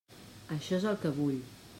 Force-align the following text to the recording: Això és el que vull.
Això 0.55 0.79
és 0.79 0.87
el 0.93 0.97
que 1.03 1.13
vull. 1.19 1.39